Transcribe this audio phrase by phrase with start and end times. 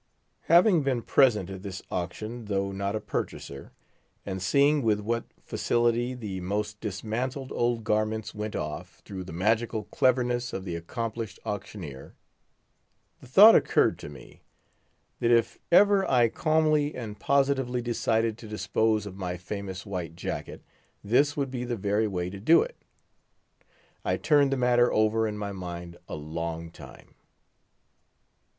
[0.45, 3.71] Having been present at this auction, though not a purchaser,
[4.25, 9.83] and seeing with what facility the most dismantled old garments went off, through the magical
[9.83, 12.15] cleverness of the accomplished auctioneer,
[13.19, 14.41] the thought occurred to me,
[15.19, 20.63] that if ever I calmly and positively decided to dispose of my famous white jacket,
[21.03, 22.75] this would be the very way to do it.
[24.03, 27.13] I turned the matter over in my mind a long time.